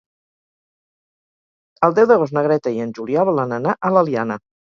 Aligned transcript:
El 1.89 1.93
deu 2.01 2.09
d'agost 2.13 2.37
na 2.37 2.45
Greta 2.49 2.73
i 2.79 2.83
en 2.87 2.97
Julià 3.01 3.29
volen 3.31 3.57
anar 3.61 3.79
a 3.91 3.95
l'Eliana. 3.97 4.39